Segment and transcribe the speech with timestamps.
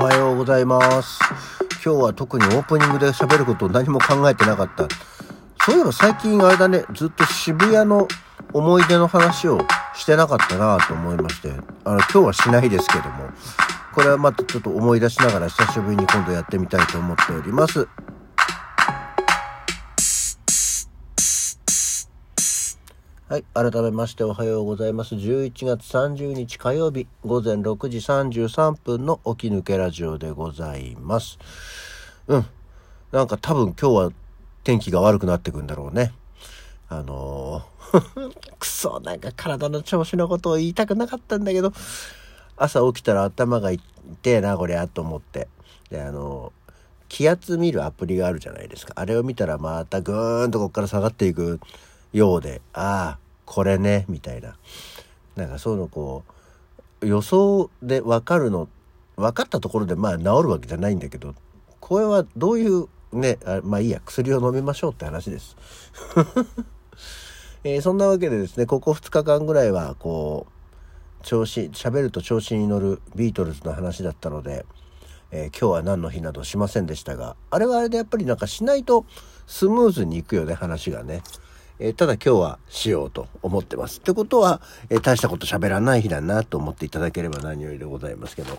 [0.00, 1.18] おはようございます。
[1.84, 4.86] 今日は特にオープニングで喋ることを何も考えてなかった。
[5.64, 8.06] そういえば最近あれだね、ずっと渋谷の
[8.52, 9.58] 思い出の話を
[9.96, 11.50] してなかったなと思いまして、
[11.82, 13.24] あの、今日はしないですけども、
[13.92, 17.88] これはまたちょっと思い出しながら久しぶりに今度やってみたいと思っております。
[23.28, 23.44] はい。
[23.52, 25.14] 改めましておはようございます。
[25.14, 31.38] 11月30日火曜日午前6時33分の起き抜けラジオでございます。
[32.26, 32.46] うん。
[33.12, 34.12] なんか多分今日は
[34.64, 36.14] 天気が悪くなってくんだろうね。
[36.88, 41.74] あのー、くそ、なんか体の調子のことを言いたくなかったんだけど、
[42.56, 43.82] 朝起きたら頭が痛
[44.24, 45.48] えな、こりゃ、と思って。
[45.90, 46.58] で、あのー
[47.08, 48.92] 気圧見るアプリがあるじゃないですか。
[48.96, 51.58] あれを見たらまたぐーんとこっから下がっていく
[52.12, 54.56] ようで、ああ、これね、みたいな。
[55.36, 56.24] なんかそういうのこ
[57.00, 58.68] う、予想で分かるの、
[59.16, 61.34] 分かったところでまあ治るわけじゃないんだけど、
[61.80, 65.56] これはどういうね、あまあいいや、薬を飲みましょうって話です。
[67.64, 74.66] えーそんなわけでですね、ここ2日間ぐらいはこう、調子、喋ると調子に乗るビートルズの話だったので、
[75.30, 79.06] えー今日は何の日などしませんでしたが、あれはあれでやっぱりなんかしないと
[79.46, 81.22] スムーズにいくよね、話がね。
[81.80, 84.00] えーただ今日はしようと思ってます。
[84.00, 88.58] ってことは、えー大したこと喋らない日だなと思っていただければ何よりでございますけど。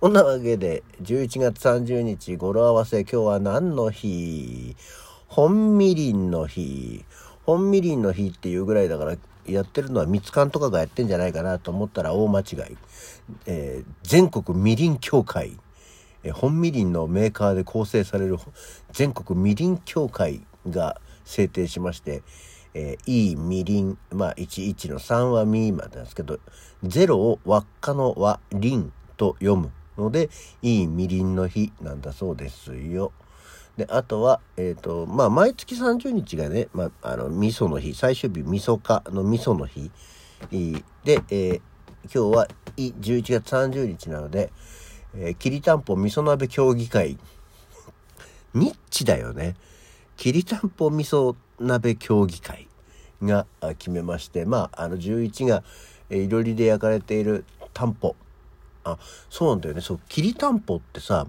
[0.00, 4.76] そんなわけで、11月30日語呂合わせ今日は何の日？
[5.28, 7.04] 本みりんの日。
[7.44, 12.76] 本みりんの日っていうぐらいだから、やってるのは蜜柑とかがやってんじゃないかなと思ったら大間違い。
[13.44, 15.58] えー全国みりん協会。
[16.32, 18.38] 本みりんのメーカーで構成される
[18.92, 22.22] 全国みりん協会が制定しまして、
[22.74, 26.38] えーいいみりん、まあ、11の3はみまでなんですけど、
[26.84, 30.28] 0を輪っかの輪、りんと読むので、
[30.62, 33.12] いいみりんの日なんだそうですよ。
[33.76, 39.90] で、あとは、えっ、と、まあ、毎月30日がね、まあ、あの、味噌の日、最終日、味噌化の味噌の日。
[41.04, 41.60] で、えー
[42.12, 44.52] 今日はい11月30日なので、
[45.16, 47.18] えーきりたんぽ味噌鍋協議会。
[48.52, 49.54] ニッチだよね。
[50.16, 52.68] きりたんぽ味噌鍋協議会
[53.22, 53.46] が
[53.78, 55.62] 決めまして、まあ、あの11が、
[56.10, 58.14] えーいろりで焼かれているたんぽ。
[58.84, 58.98] あ、
[59.30, 59.80] そうなんだよね。
[59.80, 61.26] そう、きりたんぽってさ、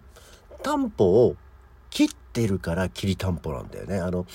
[0.64, 1.36] たんぽを
[1.90, 4.00] 切ってるからきりたんぽなんだよね。
[4.00, 4.26] あの、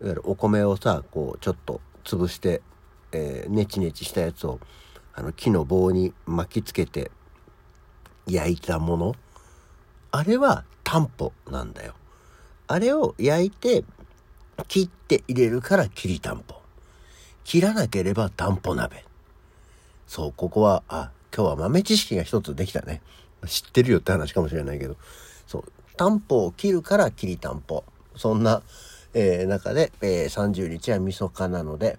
[0.00, 2.62] いわゆるお米をさ、こう、ちょっと潰して、
[3.12, 4.60] えーネチネチしたやつを、
[5.14, 7.10] あの、木の棒に巻きつけて
[8.26, 9.14] 焼いたもの。
[10.10, 11.94] あれはタンポなんだよ。
[12.66, 13.84] あれを焼いて
[14.66, 16.57] 切って入れるからきりたんぽ。
[17.48, 19.06] 切らなければたんぽ鍋。
[20.06, 23.00] そう、ここは、あ、今日は豆知識が一つできたね。
[23.46, 24.96] 知ってるよって話かもしれないけど。
[25.46, 27.84] そう、タンポを切るからきりたんぽ。
[28.16, 28.60] そんな、
[29.14, 31.98] えー中で、えー30日は味噌化なので、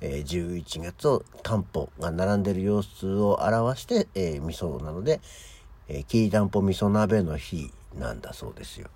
[0.00, 5.20] えー11月をタンポが並んでる様子を表して、えー味噌なので、
[5.88, 8.88] えーきりたんぽ味噌鍋の日なんだそうですよ。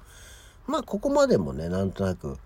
[0.67, 2.39] まあ、ここまでもね、なんとなく、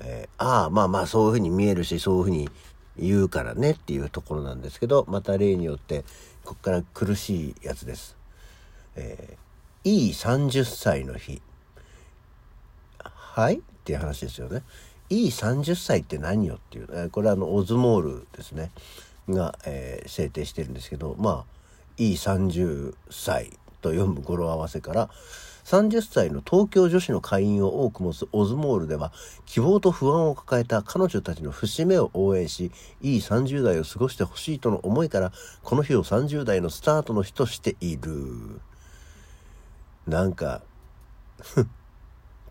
[0.00, 2.50] えーああ、まあまあ、そういうふうに見えるし、そういうふうに
[2.98, 6.02] 言うからねっていうところなんですけど、また例によって、
[6.44, 8.16] ここから苦しいやつです。
[8.96, 9.48] えー
[9.84, 11.40] いい30歳の日。
[12.98, 13.58] はい？
[13.58, 14.62] っていう話ですよね。
[15.08, 18.70] いい30歳って何よっていう、えーこれはあのオズモールですね
[19.28, 21.44] が、えー制定してるんですけどまあ
[21.96, 25.08] いい30歳と読む語呂合わせから
[25.68, 29.12] 30歳の東京女子の会員を多く持つオズモールでは
[29.44, 35.30] 希望と不安を抱えた彼女たちの節目を応援しいい30代を過ごしてほしいとの思いから
[35.62, 38.62] この日を30代のスタートの日としている。
[40.06, 40.62] なんか
[41.60, 41.66] っ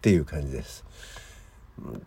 [0.01, 0.85] ていう感じです。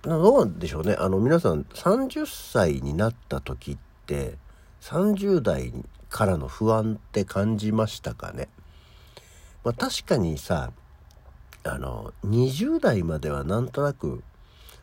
[0.03, 0.95] どうなんでしょうね。
[0.97, 4.39] あの皆さん30歳になった時って
[4.81, 5.73] 30代
[6.09, 8.49] からの不安って感じましたかね、
[9.65, 10.71] まあ、確かにさ
[11.65, 14.23] あの20代まではなんとなく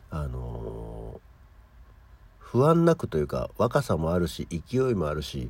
[0.10, 1.20] あの
[2.40, 5.50] 不安なくというか若さもあるし勢いもあるし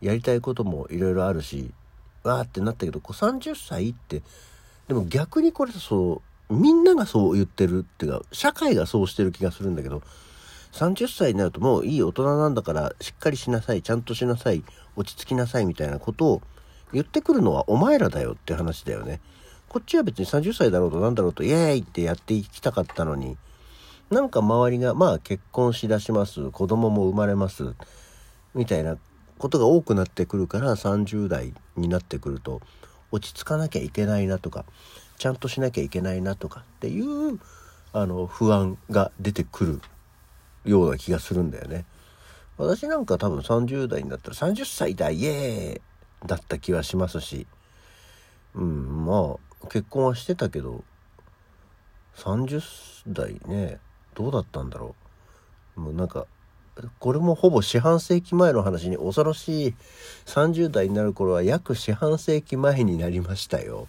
[0.00, 1.70] やりたいこともいろいろあるし
[2.22, 4.22] わーってなったけどこう30歳って
[4.88, 10.02] でも逆にこれそうみんながそう言ってるっていうか社会がそうしてる気がするんだけど
[10.72, 14.62] 30歳になるともういい大人なんだからしっかりしなさいちゃんとしなさい
[14.96, 16.42] 落ち着きなさいみたいなことを
[16.92, 19.20] 言ってくるのはお前らだよって話だよね。
[19.72, 23.38] こっちは別に30歳だろうとなんだろうとイエーイってやっていきたかったのに
[24.10, 27.74] なんか周りがまあ結婚しだします子供も生まれます
[28.54, 28.98] みたいな
[29.38, 32.60] ことが多くなってくるから30代になってくると
[33.12, 34.66] 落ち着かなきゃいけないなとか
[35.16, 37.40] ちゃんとしなきゃいけないなとかっていう
[37.94, 39.80] あの不安が出てくる
[40.66, 41.86] ような気がするんだよね。
[42.58, 47.46] 私なんか多分30代になったら30歳だイエーイだった気はしますし
[48.54, 49.41] うんまあ
[49.72, 50.84] 結婚はしてたけど
[52.16, 52.60] 30
[53.08, 53.78] 代ね
[54.14, 54.94] どうだったんだろ
[55.78, 55.80] う。
[55.80, 56.26] もうなんか
[56.98, 59.74] これもほぼ四半世紀前の話に恐ろしい
[60.26, 63.88] 30代になる頃は約四半世紀前になりましたよ。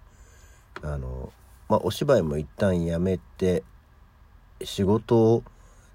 [0.82, 1.32] あの
[1.70, 3.64] まあお芝居も一旦やめて
[4.64, 5.44] 仕事を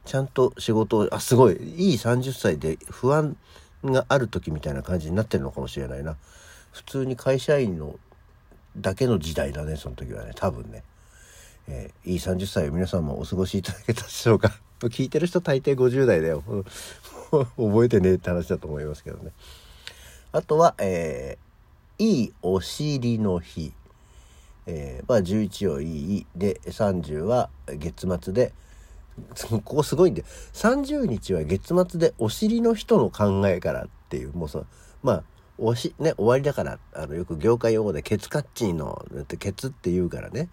[0.05, 3.37] ちゃんと仕事をあすごいいい30歳で不安
[3.85, 6.17] がある時みたいな感じになってるのかもしれないな。
[6.73, 7.99] 普通に会社員の
[8.76, 10.82] だけの時代だねその時はね多分ね、
[11.69, 14.59] えー、いい30歳を皆さんもお過ごしいただけたでしょうか。
[14.81, 16.43] 聞いてる人大抵50代だよ。
[17.56, 19.32] 覚えてねえって話だと思いますけどね。
[20.32, 23.73] あとは、えー、いいお尻の日。
[24.67, 28.53] えー、まあ11をいいで30は月末で
[29.49, 34.63] ここすごいんで30日は月末でお尻の人の考えからっていうもうさ
[35.03, 35.25] まあ
[35.59, 40.49] おしね終わりだからあのよく業界用語でケツカッチンのってケツって言うからね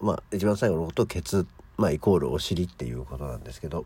[0.00, 1.46] まあ一番最後のことケツ
[1.76, 3.84] まあイコールお尻っていうことなんですけど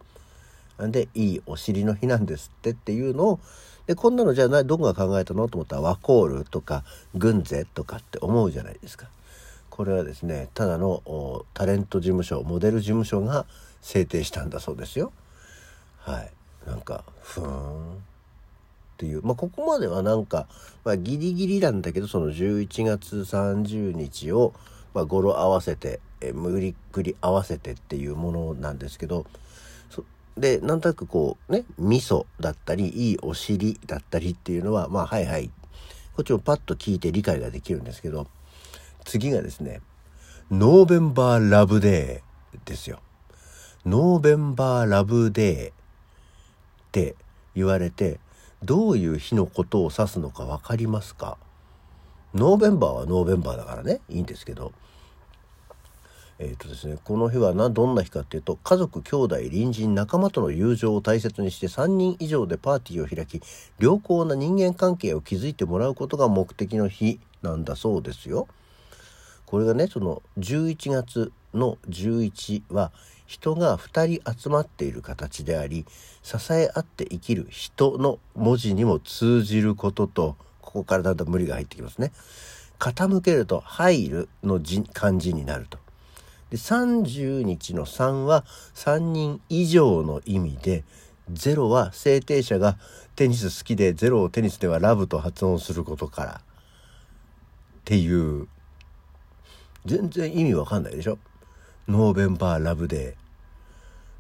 [0.79, 3.41] なんでいいお尻の日なんですってっていうのを
[3.87, 6.85] でこんなのじゃあどこが考えたのと思ったらワコールとか
[7.15, 9.09] 軍勢とかって思うじゃないですか。
[9.79, 13.47] これはですねただのタレント事務所モデル事務所が
[13.81, 15.13] 制定したんだそうですよ。
[16.01, 16.33] はい。
[16.67, 17.97] なんかふーんっ
[18.97, 19.23] ていう。
[19.23, 20.49] まあここまではなんか、
[20.83, 24.53] まあ、ギリギリなんだけどその11月30日を、
[24.95, 29.27] まあ、語呂合わせてえ無理くり合わせてっていうものなんですけど
[30.37, 35.53] でなんとなくこうね味噌だったりいいお尻だったりっていうのはまあはいはい。
[36.17, 38.27] こっちもパッと聞いて理解ができるんですけど
[39.09, 39.81] 次がですね、
[40.51, 43.01] November Love Dayですよ。
[43.87, 45.75] November Love Dayっ
[46.93, 47.17] て
[47.55, 48.21] 言われて、
[48.63, 51.39] どういう日のことを指すのか分かりますか？
[52.35, 54.73] November は November だからね、いいんですけど、
[56.39, 63.41] えーとですね、この日はなどんな日かっていうと家族兄弟隣人仲間との友情を大切にして3人以上でパーティーを開き
[63.79, 68.47] 良好な人間関係を築いてもらうことが目的の日なんだそうですよ。
[69.49, 72.93] これがねその11月の11は
[73.27, 75.87] 人が2人集まっている形であり
[76.23, 82.13] 支え合って生きる人の文字にも通じることとここからだんだん無理が入ってきますね。
[82.79, 84.61] 傾けると「入る」の
[84.93, 85.79] 漢字になると。
[86.51, 90.85] で30日の3は3人以上の意味で
[91.33, 92.77] 0は制定者が
[93.17, 96.41] テニス好きで0をテニスではラブと発音することからっ
[97.87, 98.47] ていう
[99.85, 101.19] 全然意味わかんないでしょ？
[101.89, 103.15] ノーベンバーラブデー。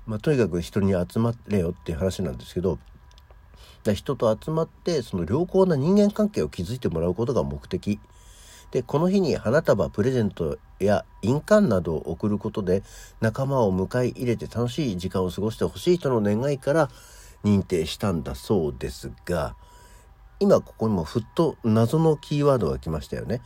[0.06, 2.78] まあとにかく人に集まれよっていう話なんですけど
[3.94, 8.00] 人と集まってその良好な人間関係を築いてもらうことが目的。
[8.70, 12.82] でこの日に花束プレゼントや印鑑などを送ることで
[13.20, 16.90] 仲間を迎え入れて楽しい時間を過ごしてほしいとの願いから
[17.44, 19.54] 認定したんだそうですが
[20.38, 23.40] 今ここにもふっと謎のキーワードが来ましたよね。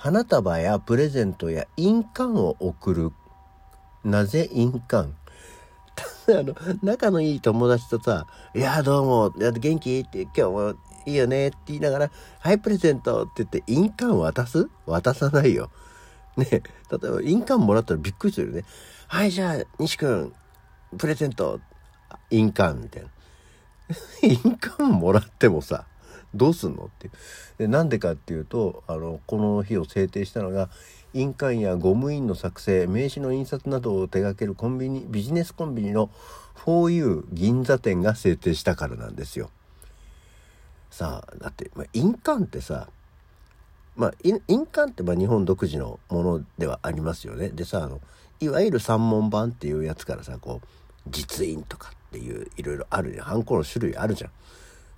[0.00, 3.10] 花束やプレゼントや印鑑を送る。
[4.04, 5.12] なぜ印鑑？
[6.28, 9.98] あの、仲のいい友達とさ、いや、どうも、元気？
[10.06, 10.74] って、今日も
[11.04, 14.68] いいよねって言いながら、はい、プレゼントって言って、印鑑渡す？
[14.86, 15.68] 渡さないよ。
[16.36, 16.62] ね例え
[17.10, 18.64] ば、印鑑もらったらびっくりするよね。
[19.08, 20.32] はい、じゃあ、西くん、
[20.96, 21.58] プレゼント、
[22.30, 23.08] 印鑑、みたいな。
[24.22, 25.86] 印鑑もらってもさ、
[26.38, 26.84] どうすんの？
[26.84, 27.10] って。
[27.58, 30.70] でなんでかっていうとあのこの日を制定したのが
[31.12, 36.10] 印鑑やゴム印の作成名刺の印刷などを手掛けるコンビニビジネスコンビニの
[36.64, 39.50] 4U 銀座店が制定したからなんですよ。
[40.90, 42.88] さあだって、まあ、印鑑ってさ
[43.96, 47.48] まあ印鑑ってま日本独自のものではありますよね。
[47.48, 48.00] でさあの
[48.40, 50.66] いわゆる三文版っていうやつからさこう
[51.10, 53.24] 実印とかっていういろいろあるじゃん。
[53.26, 54.30] ハンコの種類あるじゃん。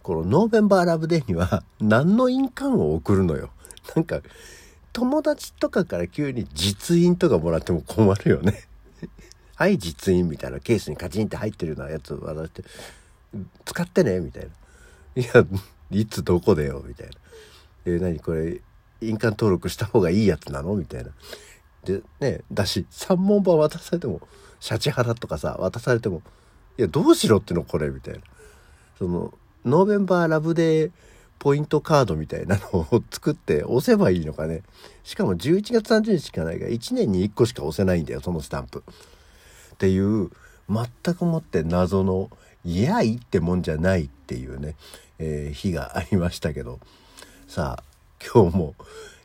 [0.03, 3.51] このノーベンバーラブデーには何の印鑑を送るのよ。
[3.95, 4.21] なんか
[4.93, 8.65] 友達とかから急に実印とかもらっても困るよね。
[9.57, 12.65] はい実印みたいなケースにカチンって入ってるようなやつを渡して
[13.65, 14.51] 使ってねみたいな。
[15.23, 15.45] いや
[15.91, 17.13] いつどこでよみたいな。
[17.87, 18.61] え何これ
[19.01, 20.75] 印鑑登録した方がいいやつなの？
[20.75, 21.11] みたいな。
[21.85, 24.21] でねだし3問版渡されても
[24.61, 26.23] シャチハラとかさ渡されても
[26.79, 28.21] いやどうしろってのこれみたいな。
[28.99, 29.33] その
[29.65, 30.91] ノーベンバーラブデー
[31.39, 34.63] ポイントカードみたいなのを作って押せばいいのかね。
[35.05, 38.85] しかも11月30日しかないから1年に1個しか押せないんだよそのスタンプ。
[39.75, 40.31] っていう
[40.69, 42.31] 全くもって謎の
[42.65, 44.77] いやいってもんじゃないっていうね、
[45.19, 46.79] えー、日がありましたけど。
[47.49, 47.85] さあ
[48.33, 48.75] 今日も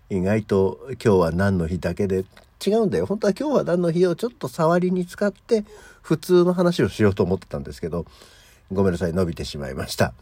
[0.10, 2.26] 意外と今日は何の日だけで
[2.66, 3.06] 違うんだよ。
[3.06, 5.66] 本当は今日は何の日をちょっと触りに使って
[6.02, 8.06] 普通の話をしようと思ってたんですけど
[8.72, 10.14] ごめんなさい伸びてしまいました。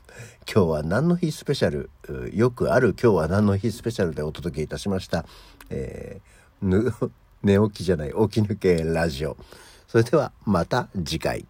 [0.51, 1.89] 今日は何の日スペシャル？
[2.33, 5.25] よくある今日は何の日スペシャルでお届けいたしました、
[5.69, 9.37] えー、 寝起きじゃない起き抜けラジオ。
[9.87, 11.45] それではまた次回。